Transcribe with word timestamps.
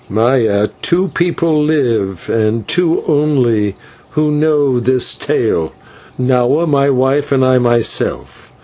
"Maya, 0.09 0.67
two 0.81 1.09
people 1.09 1.63
live, 1.63 2.27
and 2.27 2.67
two 2.67 3.01
alone, 3.07 3.75
who 4.09 4.31
know 4.31 4.79
this 4.79 5.13
tale 5.13 5.73
Nahua 6.19 6.67
my 6.67 6.89
wife, 6.89 7.31
and 7.31 7.45
I 7.45 7.59
myself. 7.59 8.51